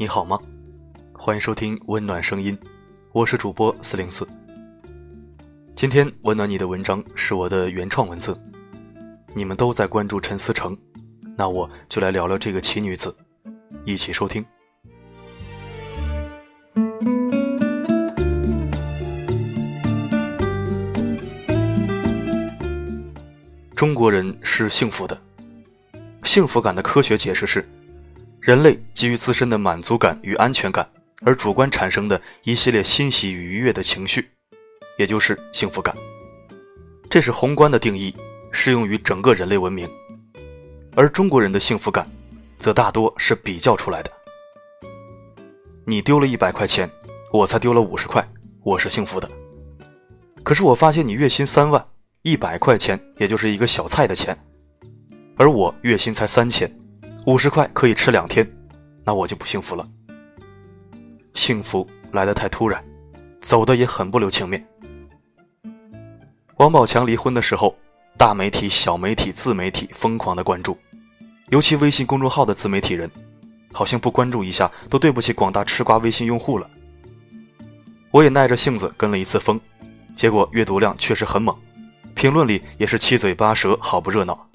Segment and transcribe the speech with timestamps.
[0.00, 0.38] 你好吗？
[1.12, 2.56] 欢迎收听温暖声音，
[3.10, 4.24] 我是主播四零四。
[5.74, 8.40] 今天温暖你的文章是我的原创文字。
[9.34, 10.78] 你们都在关注陈思成，
[11.36, 13.12] 那我就来聊聊这个奇女子，
[13.84, 14.46] 一起收听。
[23.74, 25.20] 中国人是幸福的，
[26.22, 27.68] 幸福感的科学解释是。
[28.40, 30.88] 人类基于自身的满足感与安全感
[31.22, 34.30] 而主观产生的一系列欣喜与愉悦的情绪，
[34.96, 35.94] 也就是幸福感。
[37.10, 38.14] 这是宏观的定义，
[38.52, 39.88] 适用于整个人类文明。
[40.94, 42.08] 而中国人的幸福感，
[42.58, 44.12] 则大多是比较出来的。
[45.84, 46.88] 你丢了一百块钱，
[47.32, 48.26] 我才丢了五十块，
[48.62, 49.28] 我是幸福的。
[50.44, 51.84] 可是我发现你月薪三万，
[52.22, 54.38] 一百块钱也就是一个小菜的钱，
[55.36, 56.72] 而我月薪才三千。
[57.28, 58.50] 五十块可以吃两天，
[59.04, 59.86] 那我就不幸福了。
[61.34, 62.82] 幸福来得太突然，
[63.38, 64.66] 走的也很不留情面。
[66.56, 67.76] 王宝强离婚的时候，
[68.16, 70.74] 大媒体、小媒体、自媒体疯狂的关注，
[71.50, 73.10] 尤其微信公众号的自媒体人，
[73.74, 76.66] 好像不关注一下都对不起广大吃瓜微信用户了。
[78.10, 79.60] 我也耐着性子跟了一次风，
[80.16, 81.54] 结果阅读量确实很猛，
[82.14, 84.47] 评论里也是七嘴八舌，好不热闹。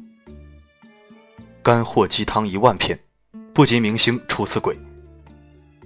[1.64, 3.00] 干货鸡汤一万篇，
[3.53, 4.78] 不及明星出次轨。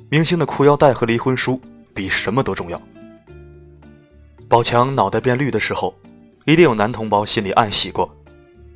[0.09, 1.61] 明星的裤腰带和离婚书
[1.93, 2.81] 比什么都重要。
[4.49, 5.95] 宝强脑袋变绿的时候，
[6.45, 8.11] 一定有男同胞心里暗喜过：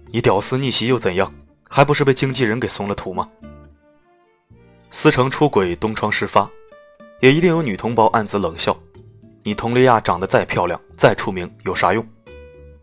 [0.10, 1.34] 你屌丝逆袭又怎样？
[1.68, 3.28] 还不是被经纪人给松了图吗？
[4.92, 6.48] 思成出轨东窗事发，
[7.20, 8.78] 也一定有女同胞暗自冷笑：
[9.42, 12.08] 你佟丽娅长得再漂亮、再出名有啥用？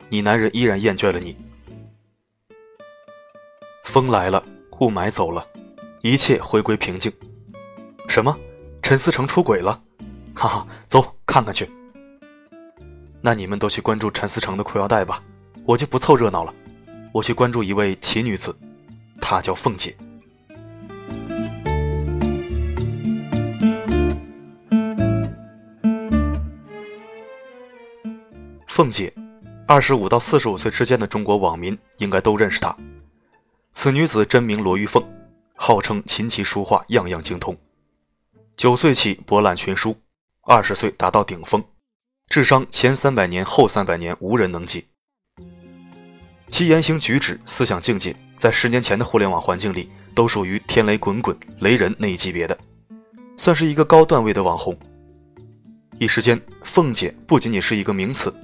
[0.09, 1.37] 你男人依然厌倦了你。
[3.89, 4.45] 风来了，
[4.81, 5.47] 雾霾走了，
[6.03, 7.11] 一切回归平静。
[8.07, 8.37] 什么？
[8.83, 9.81] 陈思成出轨了？
[10.37, 11.69] 哈哈，走看看去。
[13.23, 15.23] 那你们都去关注陈思成的裤腰带吧，
[15.65, 16.53] 我就不凑热闹了。
[17.13, 18.55] 我去关注一位奇女子，
[19.23, 19.97] 她叫凤姐。
[28.67, 29.11] 凤姐，
[29.67, 32.77] 二十五到四十五岁之间的中国网民应该都认识她。
[33.81, 35.01] 此女子真名罗玉凤，
[35.55, 37.57] 号称琴棋书画样样精通。
[38.57, 39.97] 九岁起博览群书，
[40.43, 41.63] 二十岁达到顶峰，
[42.29, 44.85] 智商前三百年后三百年无人能及。
[46.51, 52.59] 其言行举止、思想境界，在十年前的互联网环境里，都属于天雷滚滚、雷人那一级别的，
[53.37, 54.77] 算是一个高段位的网红。
[56.01, 58.35] 一时间，凤姐不仅仅是一个名词，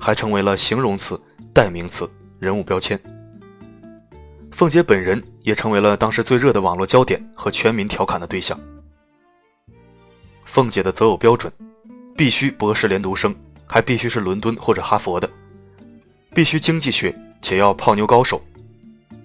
[0.00, 1.20] 还成为了形容词、
[1.52, 2.98] 代名词、人物标签。
[4.50, 8.58] 凤姐本人也成为了当时最热的网络焦点和全民调侃的对象。
[10.44, 11.50] 凤姐的择偶标准，
[12.16, 13.34] 必须博士连读生，
[13.66, 15.28] 还必须是伦敦或者哈佛的；
[16.34, 18.38] 必须经济学且要泡妞高手；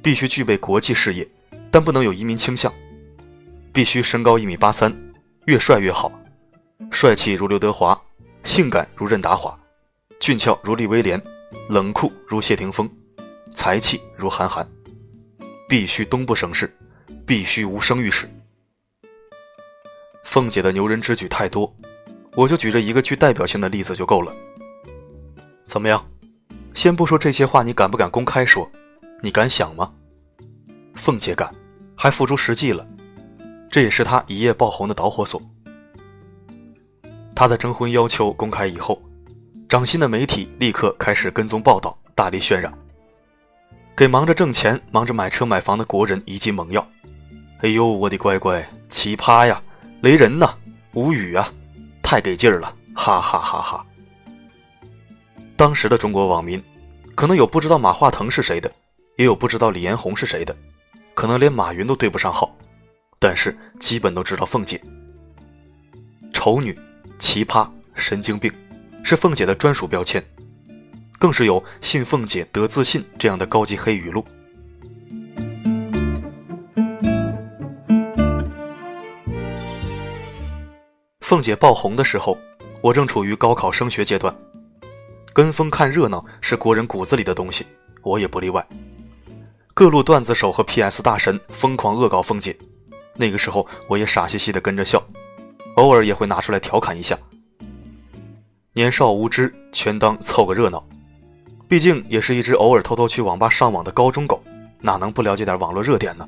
[0.02, 1.28] 必须具备国际视野，
[1.72, 2.72] 但不能有移民倾向；
[3.74, 4.96] 必须身高一米八三，
[5.48, 6.12] 越帅越好；
[6.92, 8.00] 帅气如刘德华，
[8.44, 9.58] 性感如任达华，
[10.20, 11.22] 俊俏如利威廉，
[11.68, 12.88] 冷酷如谢霆锋，
[13.54, 14.66] 才气如韩寒。
[15.78, 16.74] 必须东部省市，
[17.26, 18.30] 必须无生育史。
[20.24, 21.76] 凤姐的牛人之举太多，
[22.32, 24.34] 我就举着一个具代表性的例子就够了。
[25.66, 26.02] 怎么样？
[26.74, 28.72] 先不说这些话，你敢不敢公开说？
[29.22, 29.92] 你敢想吗？
[30.96, 31.54] 凤姐敢，
[31.94, 32.88] 还付诸实际了，
[33.70, 35.42] 这也是她一夜爆红的导火索。
[37.36, 39.04] 她的征婚要求公开以后，
[39.68, 42.74] 掌心的媒体立刻开始跟踪报道，大力渲染。
[43.96, 46.86] 给忙着挣钱、忙着买车买房的国人一剂猛药。
[47.62, 49.62] 哎呦，我的乖乖，奇葩呀，
[50.02, 50.54] 雷人呐，
[50.92, 51.50] 无语啊，
[52.04, 53.86] 太给劲儿了，哈哈哈哈！
[55.56, 56.62] 当时的中国网民，
[57.16, 58.70] 可能有不知道马化腾是谁的，
[59.16, 60.54] 也有不知道李彦宏是谁的，
[61.14, 62.54] 可能连马云都对不上号，
[63.18, 64.82] 但是基本都知道凤姐。
[66.34, 66.78] 丑女、
[67.18, 67.66] 奇葩、
[67.96, 68.52] 神经病，
[69.04, 70.22] 是凤姐的专属标签。
[71.18, 74.24] 更是有“信凤姐得自信”这样的高级黑语录。
[81.22, 82.38] 凤姐爆红的时候，
[82.82, 84.34] 我正处于高考升学阶段，
[85.34, 87.66] 跟风看热闹是国人骨子里的东西，
[88.04, 88.66] 我也不例外。
[89.74, 92.56] 各路段子手和 PS 大神疯狂恶搞凤姐，
[93.16, 95.04] 那个时候我也傻兮兮的跟着笑，
[95.78, 97.18] 偶尔也会拿出来调侃一下。
[98.74, 100.86] 年少无知，全当凑个热闹。
[101.68, 104.42] 毕竟也是一只偶尔偷偷去网吧上网的高中狗，
[104.82, 106.28] 哪能不了解点网络热点呢？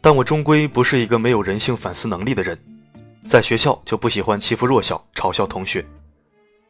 [0.00, 2.58] 但我终归不是一个没有人性反思能力的人，
[3.24, 5.86] 在学校就不喜欢欺负弱小、嘲笑同学，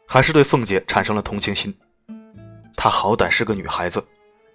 [0.06, 1.74] 还是对凤姐产生了同情心。
[2.76, 4.04] 她好歹是个女孩子，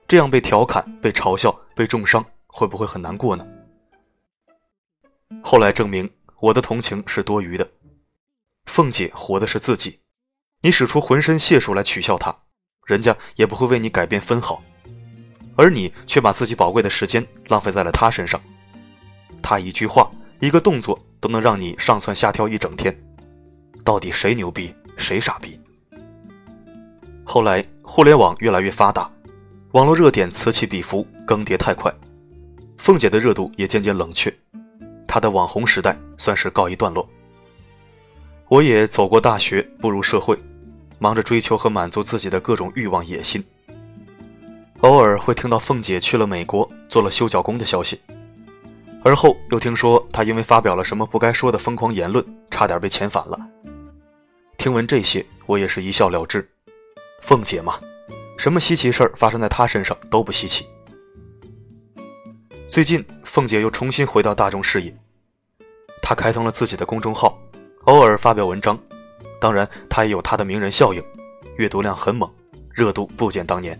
[0.07, 3.47] 这样被调侃、被嘲笑、被重伤，会不会很难过呢？
[5.41, 6.09] 后来证明，
[6.41, 7.67] 我的同情是多余的。
[8.65, 9.99] 凤姐活的是自己，
[10.65, 12.35] 你使出浑身解数来取笑他，
[12.87, 14.63] 人家也不会为你改变分毫，
[15.55, 18.41] 而你却把自己宝贵的时间浪费在了他身上。
[19.43, 20.09] 他一句话、
[20.39, 22.99] 一个动作都能让你上蹿下跳一整天，
[23.83, 25.61] 到底谁牛逼，谁傻逼？
[27.23, 29.07] 后来互联网越来越发达，
[29.73, 31.93] 网络热点此起彼伏，更迭太快，
[32.79, 34.35] 凤姐的热度也渐渐冷却，
[35.07, 37.07] 她的网红时代算是告一段落。
[38.47, 40.35] 我也走过大学，步入社会，
[40.99, 43.43] 忙着追求和满足自己的各种欲望野心。
[44.81, 47.99] 偶尔会听到凤姐去了美国，做了修脚工的消息，
[49.03, 53.39] 而后又听说她因为发表了什么不该说的疯狂言论，差点被遣返了。
[54.57, 56.47] 听闻这些，我也是一笑了之。
[57.21, 57.79] 凤姐嘛，
[58.37, 60.67] 什么稀奇事儿发生在她身上都不稀奇。
[62.67, 64.95] 最近，凤姐又重新回到大众视野，
[66.01, 67.39] 她开通了自己的公众号。
[67.85, 68.77] 偶尔发表文章，
[69.39, 71.03] 当然他也有他的名人效应，
[71.57, 72.29] 阅读量很猛，
[72.71, 73.79] 热度不减当年。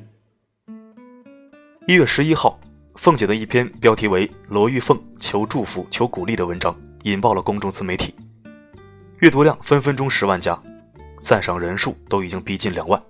[1.87, 2.59] 一月十一号，
[2.95, 8.13] 凤姐的一篇标题为“罗玉凤求祝福求鼓励”的文章引爆了公众自媒体，
[9.19, 10.59] 阅读量分分钟十万加，
[11.21, 13.01] 赞赏人数都已经逼近两万。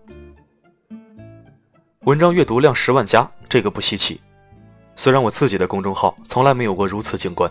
[2.02, 4.20] 文章阅读量十万加，这个不稀奇，
[4.96, 7.50] 虽然我自己的公众号从来没有过如此景观，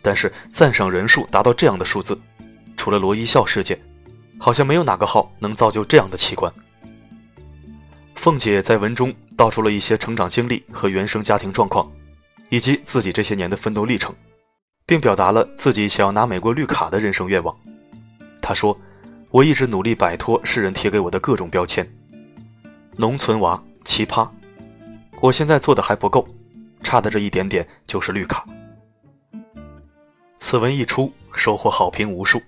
[0.00, 2.16] 但是赞赏人数达到这样的数字。
[2.76, 3.80] 除了罗一笑事件，
[4.42, 6.52] 好像没有哪个号能造就这样的奇观。
[8.16, 11.88] 凤姐在文中道出了一些成长经历和原生家庭状况，
[12.48, 14.12] 以及自己这些年的奋斗历程，
[14.84, 17.56] 并表达了自己想要拿美国绿卡的人生愿望。
[18.40, 18.76] 她说
[19.30, 21.88] ：“我一直努力摆脱世人贴给我的各种标签，
[22.96, 24.28] 农村娃、奇葩。
[25.20, 26.26] 我现在做的还不够，
[26.82, 28.44] 差的这一点点就是绿卡。”
[30.36, 32.42] 此文一出，收获好评无数。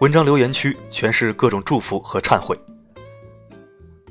[0.00, 2.56] 文章留言区全是各种祝福和忏悔。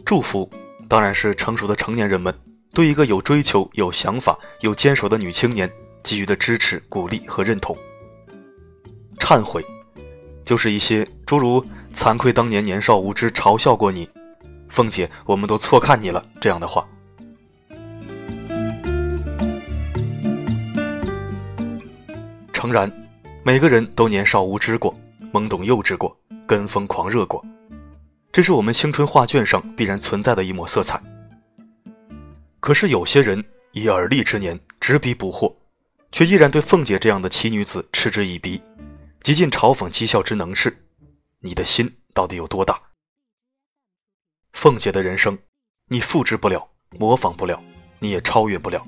[0.03, 0.49] 祝福
[0.89, 2.33] 当然是成熟的成年人们
[2.73, 5.71] 对一个有追求、有想法、有坚守的女青年
[6.03, 7.75] 给予的支持、鼓励和认同。
[9.17, 9.63] 忏悔，
[10.43, 14.09] 就是一些诸如“惭愧当年年少无知，嘲笑过你
[14.67, 16.85] ”，“凤姐，我们都错看你了”这样的话。
[22.51, 22.91] 诚然，
[23.43, 24.93] 每个人都年少无知过。
[25.37, 27.45] 懵懂幼稚过，跟风狂热过，
[28.31, 30.99] 这是我们青春画卷上必然存在的一抹色彩。
[32.59, 35.55] 可是有些人以而立之年执笔捕获，
[36.11, 38.59] 却依然对凤姐这样的奇女子嗤之以鼻，
[39.21, 40.75] 极尽嘲讽讥笑之能事。
[41.41, 42.81] 你的心到底有多大？
[44.53, 45.37] 凤姐的人生，
[45.89, 46.67] 你复制不了，
[46.97, 47.61] 模仿不了，
[47.99, 48.83] 你也超越不了。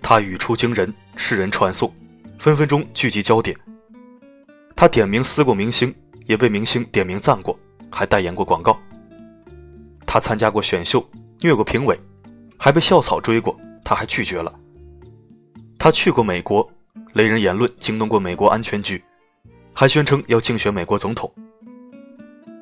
[0.00, 1.94] 她语出惊人，世人传颂，
[2.38, 3.54] 分分钟聚集焦点。
[4.76, 5.94] 他点名撕过明星，
[6.26, 7.58] 也被明星点名赞过，
[7.90, 8.78] 还代言过广告。
[10.06, 11.04] 他参加过选秀，
[11.40, 11.98] 虐过评委，
[12.56, 14.54] 还被校草追过，他还拒绝了。
[15.78, 16.70] 他去过美国，
[17.14, 19.02] 雷人言论惊动过美国安全局，
[19.72, 21.32] 还宣称要竞选美国总统。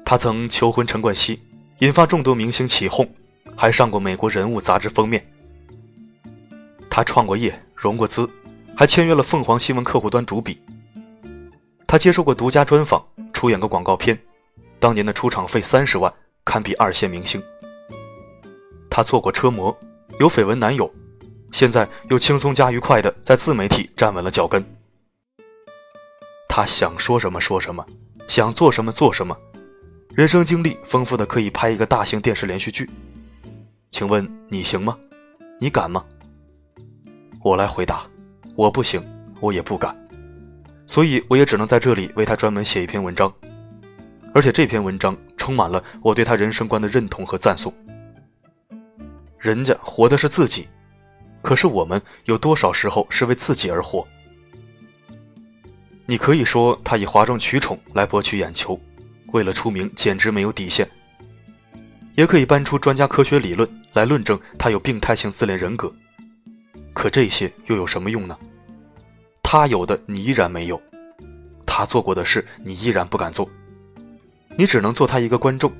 [0.04, 1.40] 他曾求婚陈冠希，
[1.80, 3.08] 引发众多明星起哄，
[3.56, 5.26] 还上过美国人物杂志封面。
[6.88, 8.28] 他创过业，融过资，
[8.76, 10.61] 还签约了凤凰新闻客户端主笔。
[11.92, 14.18] 他接受过独家专访，出演过广告片，
[14.80, 16.10] 当年的出场费三十万，
[16.42, 17.38] 堪比二线明星。
[18.88, 19.78] 他做过车模，
[20.18, 20.90] 有绯闻男友，
[21.52, 24.64] 现在又轻松加愉快的在自媒体站稳了脚跟。
[26.48, 27.84] 他想说什么说什么，
[28.26, 29.36] 想做什么做什么，
[30.14, 32.88] 人生经历丰富的可以拍一个大型电视连续剧。
[33.90, 34.96] 请问你行吗？
[35.60, 36.02] 你敢吗？
[37.44, 38.06] 我来回答，
[38.56, 39.06] 我不行，
[39.40, 39.94] 我也不敢。
[40.92, 43.32] 所以我也只能在这里为他专门写一篇文章，
[44.34, 47.72] 而且这篇文章充满了我对他人生观的认同和赞颂。
[49.38, 50.68] 人家活的是自己，
[51.40, 54.06] 可是我们有多少时候是为自己而活？
[56.04, 58.78] 你可以说他以哗众取宠来博取眼球，
[59.28, 60.86] 为了出名简直没有底线；
[62.16, 65.90] 也可以搬出专家科学理论来论证他有病态性自恋人格。
[66.92, 68.36] 可这些又有什么用呢？
[69.54, 70.80] 他有的你依然没有，
[71.66, 73.46] 他做过的事你依然不敢做，
[74.56, 75.70] 你只能做他一个观众，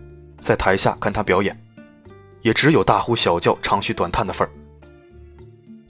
[0.42, 1.58] 在台下看他表演，
[2.42, 4.52] 也只有大呼小叫、长吁短叹的份儿。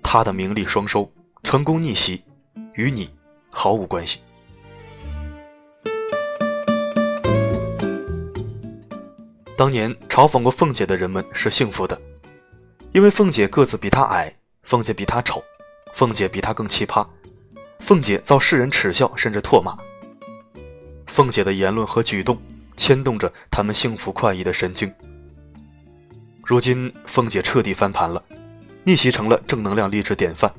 [0.01, 1.11] 他的名利双收，
[1.43, 2.23] 成功逆袭，
[2.75, 3.11] 与你
[3.51, 4.21] 毫无关系。
[9.57, 12.01] 当年嘲讽过凤姐的人们是幸福的，
[12.93, 15.43] 因为凤姐个子比她矮，凤姐比她丑，
[15.95, 17.05] 凤姐比她更奇葩，
[17.83, 19.77] 凤姐遭世人耻笑甚至唾骂。
[21.09, 22.41] 凤姐的言论和举动
[22.77, 24.91] 牵动着他们幸福快意的神经。
[26.45, 28.23] 如今凤姐彻底翻盘了，
[28.85, 30.51] 逆袭成了正能量励志典范。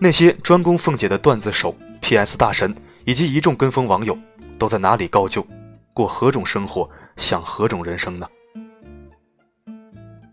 [0.00, 2.36] 那些专攻凤姐的段子手、P.S.
[2.36, 2.74] 大神
[3.04, 4.18] 以及一众跟风网友，
[4.58, 5.46] 都在哪里高就，
[5.94, 6.90] 过何种生活？
[7.18, 8.28] 享何种人生呢？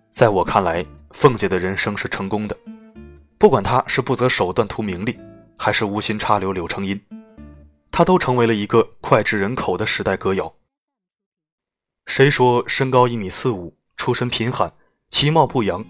[0.10, 2.57] 在我看来，凤姐的人生是成功的，
[3.38, 5.15] 不管她是不择手段图名利，
[5.57, 7.01] 还是无心插柳柳成荫，
[7.91, 10.53] 他都成为了一个脍炙人口的时代歌谣。
[12.05, 14.71] 谁说身高一米四五、出身贫寒、
[15.09, 15.83] 其貌不扬、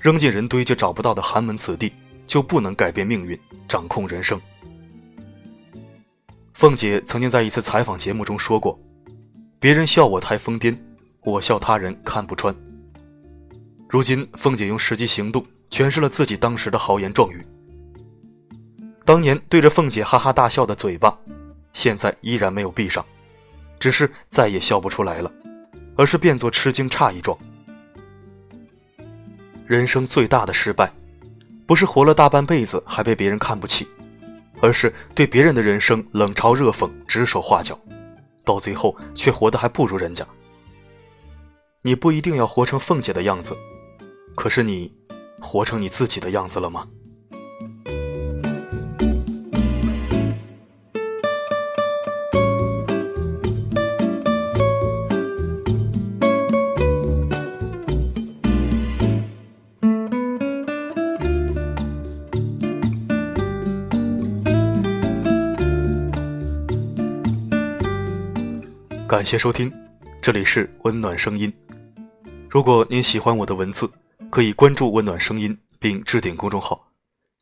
[0.00, 1.92] 扔进人堆就找不到的寒门子弟，
[2.26, 4.38] 就不能改变命运、掌控人生？
[6.52, 8.78] 凤姐曾经在一次采访节目中说过。
[9.58, 10.76] 别人笑我太疯癫，
[11.22, 12.54] 我笑他人看不穿。
[13.88, 17.40] 如今，凤姐用实际行动诠释了自己当时的豪言壮语。
[19.04, 21.16] 当年对着凤姐哈哈大笑的嘴巴，
[21.72, 23.04] 现在依然没有闭上，
[23.80, 25.32] 只是再也笑不出来了，
[25.96, 27.36] 而是变作吃惊诧异状。
[29.66, 30.92] 人生最大的失败，
[31.66, 33.88] 不是活了大半辈子还被别人看不起，
[34.60, 37.78] 而是对别人的人生冷嘲热讽、指手画脚。
[38.44, 40.26] 到最后却活得还不如人家。
[41.82, 43.56] 你不一定要活成凤姐的样子，
[44.34, 44.92] 可是你
[45.40, 46.86] 活成你自己的样子了吗？
[69.12, 69.70] 感谢收听，
[70.22, 71.52] 这里是温暖声音。
[72.48, 73.86] 如果您喜欢我的文字，
[74.30, 76.82] 可以关注温暖声音并置顶公众号，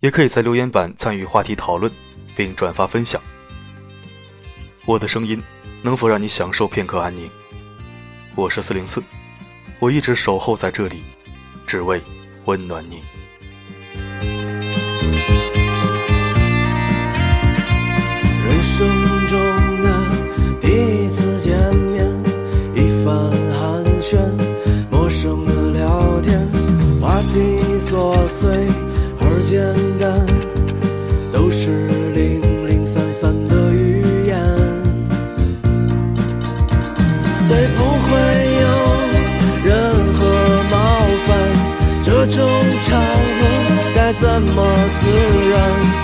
[0.01, 1.89] 也可以在留言板参与话题讨论
[2.35, 3.23] 并转发分享。
[4.85, 5.41] 我的声音
[5.81, 7.31] 能否让你享受片刻安宁？
[8.35, 9.01] 我是四零四，
[9.79, 11.05] 我一直守候在这里，
[11.69, 12.03] 只为
[12.47, 13.01] 温暖你。
[18.45, 19.20] 人生
[44.41, 45.11] 么自
[45.51, 46.00] 然？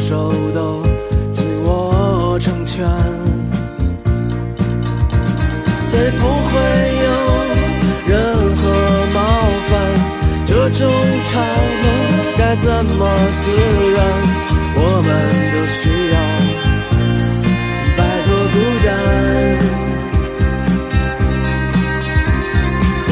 [0.00, 0.82] 手都
[1.30, 2.88] 紧握成拳。
[5.90, 6.58] 虽不会
[7.04, 7.08] 有
[8.06, 8.16] 任
[8.56, 8.62] 何
[9.12, 9.20] 冒
[9.68, 9.70] 犯，
[10.46, 10.90] 这种
[11.22, 11.82] 场合
[12.38, 13.50] 该怎么自
[13.92, 14.00] 然？
[14.82, 15.08] 我们
[15.52, 15.80] 都需
[16.10, 16.16] 要
[17.96, 18.88] 摆脱孤单。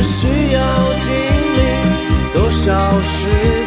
[0.02, 0.56] 需要
[0.96, 1.06] 经
[1.54, 1.58] 历
[2.32, 2.66] 多少
[3.02, 3.57] 时？